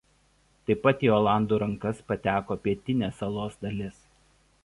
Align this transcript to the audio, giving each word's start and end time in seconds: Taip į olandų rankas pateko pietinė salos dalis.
Taip 0.69 0.87
į 1.07 1.11
olandų 1.17 1.59
rankas 1.65 2.01
pateko 2.13 2.59
pietinė 2.65 3.13
salos 3.19 3.61
dalis. 3.67 4.03